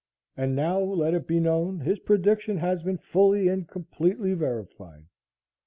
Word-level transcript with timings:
And 0.35 0.55
now, 0.55 0.79
let 0.79 1.13
it 1.13 1.27
be 1.27 1.39
known, 1.39 1.81
his 1.81 1.99
prediction 1.99 2.57
has 2.57 2.81
been 2.81 2.97
fully 2.97 3.47
and 3.49 3.67
completely 3.67 4.33
verified. 4.33 5.05